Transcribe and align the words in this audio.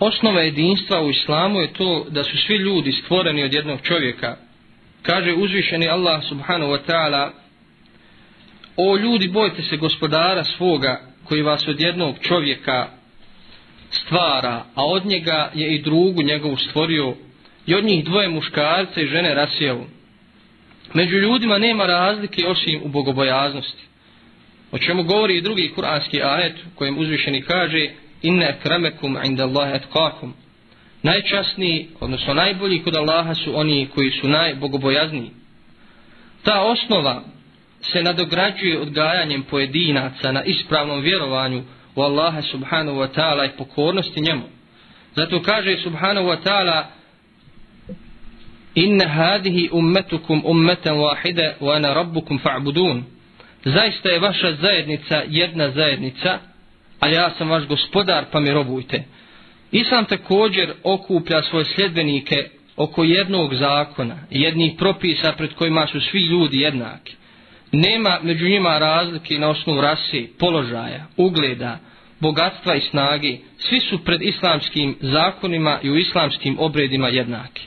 osnova 0.00 0.40
jedinstva 0.40 1.02
u 1.02 1.10
islamu 1.10 1.60
je 1.60 1.72
to 1.72 2.06
da 2.10 2.24
su 2.24 2.36
svi 2.46 2.56
ljudi 2.56 2.92
stvoreni 2.92 3.44
od 3.44 3.52
jednog 3.52 3.80
čovjeka. 3.82 4.36
Kaže 5.02 5.32
uzvišeni 5.32 5.88
Allah 5.88 6.24
subhanahu 6.28 6.72
wa 6.72 6.80
ta'ala 6.88 7.30
O 8.80 8.96
ljudi, 8.96 9.28
bojte 9.28 9.62
se 9.62 9.76
gospodara 9.76 10.44
svoga 10.44 11.00
koji 11.24 11.42
vas 11.42 11.68
od 11.68 11.80
jednog 11.80 12.16
čovjeka 12.20 12.88
stvara, 13.90 14.64
a 14.74 14.86
od 14.86 15.06
njega 15.06 15.50
je 15.54 15.74
i 15.74 15.82
drugu 15.82 16.22
njegovu 16.22 16.56
stvorio 16.56 17.14
i 17.66 17.74
od 17.74 17.84
njih 17.84 18.04
dvoje 18.04 18.28
muškarce 18.28 19.02
i 19.02 19.06
žene 19.06 19.34
rasijelu. 19.34 19.84
Među 20.94 21.16
ljudima 21.16 21.58
nema 21.58 21.86
razlike 21.86 22.46
osim 22.46 22.80
u 22.84 22.88
bogobojaznosti. 22.88 23.82
O 24.72 24.78
čemu 24.78 25.02
govori 25.02 25.36
i 25.36 25.42
drugi 25.42 25.72
kuranski 25.74 26.22
ajet 26.22 26.56
kojem 26.74 26.98
uzvišeni 26.98 27.42
kaže 27.42 27.88
inne 28.22 28.46
akramakum 28.46 29.18
inda 29.24 29.44
Allahe 29.44 29.76
etkakum. 29.76 30.34
Najčasniji, 31.02 31.88
odnosno 32.00 32.34
najbolji 32.34 32.82
kod 32.82 32.96
Allaha 32.96 33.34
su 33.34 33.58
oni 33.58 33.88
koji 33.94 34.10
su 34.10 34.28
najbogobojazniji. 34.28 35.30
Ta 36.42 36.60
osnova 36.60 37.22
se 37.80 38.02
nadograđuje 38.02 38.80
odgajanjem 38.80 39.42
pojedinaca 39.42 40.32
na 40.32 40.44
ispravnom 40.44 41.00
vjerovanju 41.00 41.62
u 41.94 42.02
Allaha 42.02 42.42
subhanahu 42.42 42.98
wa 42.98 43.08
ta'ala 43.14 43.44
i 43.46 43.56
pokornosti 43.58 44.20
njemu. 44.20 44.42
Zato 45.14 45.42
kaže 45.42 45.76
subhanahu 45.76 46.26
wa 46.26 46.36
ta'ala 46.44 46.84
inna 48.74 49.08
hadihi 49.08 49.68
ummetukum 49.72 50.42
ummetan 50.44 50.96
wahide 50.96 51.54
wa 51.60 51.76
ana 51.76 51.94
rabbukum 51.94 52.38
fa'budun. 52.38 53.02
Zaista 53.64 54.08
je 54.08 54.18
vaša 54.18 54.52
zajednica 54.52 55.22
jedna 55.28 55.70
zajednica, 55.70 56.38
a 57.00 57.08
ja 57.08 57.30
sam 57.38 57.50
vaš 57.50 57.66
gospodar 57.66 58.24
pa 58.32 58.40
mi 58.40 58.50
robujte. 58.50 59.04
Islam 59.72 60.04
također 60.04 60.72
okuplja 60.82 61.42
svoje 61.42 61.64
sljedbenike 61.64 62.48
oko 62.76 63.04
jednog 63.04 63.54
zakona, 63.54 64.16
jednih 64.30 64.72
propisa 64.78 65.32
pred 65.32 65.54
kojima 65.54 65.86
su 65.86 66.00
svi 66.00 66.20
ljudi 66.20 66.60
jednaki. 66.60 67.14
Nema 67.72 68.18
među 68.22 68.48
njima 68.48 68.78
razlike 68.78 69.38
na 69.38 69.48
osnovu 69.48 69.80
rasi, 69.80 70.30
položaja, 70.38 71.06
ugleda, 71.16 71.78
bogatstva 72.20 72.74
i 72.74 72.80
snage. 72.80 73.36
Svi 73.58 73.80
su 73.80 74.04
pred 74.04 74.22
islamskim 74.22 74.96
zakonima 75.00 75.78
i 75.82 75.90
u 75.90 75.96
islamskim 75.96 76.56
obredima 76.58 77.08
jednaki. 77.08 77.62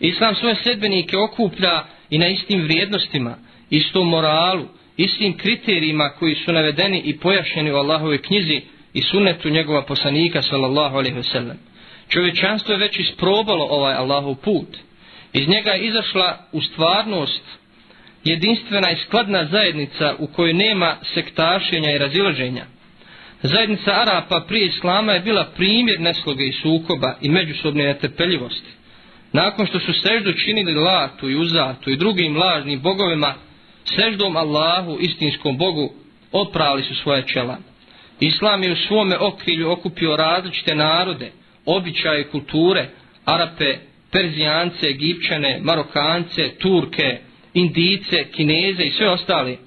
Islam 0.00 0.34
svoje 0.34 0.54
sljedbenike 0.62 1.16
okuplja 1.16 1.84
i 2.10 2.18
na 2.18 2.28
istim 2.28 2.62
vrijednostima, 2.62 3.34
istom 3.70 4.08
moralu, 4.08 4.64
istim 4.98 5.36
kriterijima 5.36 6.08
koji 6.18 6.34
su 6.34 6.52
navedeni 6.52 7.02
i 7.04 7.18
pojašnjeni 7.18 7.72
u 7.72 7.76
Allahove 7.76 8.18
knjizi 8.18 8.60
i 8.94 9.02
sunnetu 9.02 9.50
njegova 9.50 9.82
poslanika 9.82 10.42
sallallahu 10.42 10.96
alaihi 10.96 11.16
wasallam. 11.16 11.56
Čovječanstvo 12.08 12.72
je 12.72 12.78
već 12.78 12.98
isprobalo 12.98 13.64
ovaj 13.70 13.94
Allahov 13.94 14.34
put. 14.34 14.76
Iz 15.32 15.48
njega 15.48 15.70
je 15.70 15.86
izašla 15.86 16.38
u 16.52 16.60
stvarnost 16.60 17.42
jedinstvena 18.24 18.90
i 18.90 18.96
skladna 18.96 19.44
zajednica 19.44 20.14
u 20.18 20.26
kojoj 20.26 20.54
nema 20.54 20.96
sektašenja 21.14 21.90
i 21.90 21.98
razilaženja. 21.98 22.64
Zajednica 23.42 23.90
Arapa 23.90 24.44
prije 24.48 24.66
Islama 24.66 25.12
je 25.12 25.20
bila 25.20 25.44
primjer 25.56 26.00
nesloge 26.00 26.44
i 26.44 26.52
sukoba 26.52 27.14
i 27.22 27.28
međusobne 27.28 27.84
netrpeljivosti. 27.84 28.70
Nakon 29.32 29.66
što 29.66 29.80
su 29.80 29.92
seždu 29.92 30.32
činili 30.32 30.74
Latu 30.74 31.30
i 31.30 31.36
Uzatu 31.36 31.90
i 31.90 31.96
drugim 31.96 32.36
lažnim 32.36 32.80
bogovima, 32.80 33.34
seždom 33.96 34.36
Allahu, 34.36 34.98
istinskom 35.00 35.58
Bogu, 35.58 35.92
oprali 36.32 36.82
su 36.82 36.94
svoje 36.94 37.26
čela. 37.26 37.58
Islam 38.20 38.62
je 38.62 38.72
u 38.72 38.76
svome 38.76 39.18
okrilju 39.18 39.70
okupio 39.70 40.16
različite 40.16 40.74
narode, 40.74 41.30
običaje 41.66 42.28
kulture, 42.28 42.88
Arape, 43.24 43.78
Perzijance, 44.10 44.88
Egipćane, 44.88 45.58
Marokance, 45.62 46.50
Turke, 46.58 47.18
Indice, 47.54 48.24
Kineze 48.32 48.82
i 48.82 48.90
sve 48.90 49.08
ostali. 49.08 49.58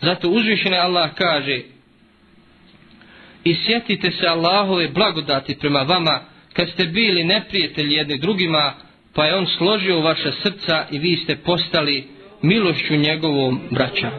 Zato 0.00 0.28
uzvišene 0.28 0.76
Allah 0.76 1.10
kaže 1.14 1.60
i 3.44 3.54
sjetite 3.54 4.10
se 4.10 4.26
Allahove 4.26 4.88
blagodati 4.88 5.58
prema 5.58 5.82
vama 5.82 6.20
kad 6.52 6.68
ste 6.70 6.84
bili 6.84 7.24
neprijatelji 7.24 7.94
jedni 7.94 8.18
drugima 8.18 8.74
pa 9.14 9.24
je 9.24 9.36
on 9.36 9.46
složio 9.58 10.00
vaša 10.00 10.32
srca 10.42 10.86
i 10.90 10.98
vi 10.98 11.16
ste 11.16 11.36
postali 11.36 12.08
milošću 12.42 12.96
njegovom 12.96 13.60
braća. 13.70 14.10